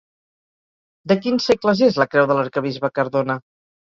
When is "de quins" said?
1.11-1.45